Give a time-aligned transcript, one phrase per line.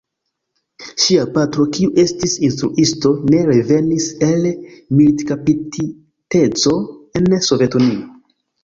[1.03, 4.51] Ŝia patro, kiu estis instruisto, ne revenis el
[4.97, 6.77] militkaptiteco
[7.23, 8.07] en Sovetunio.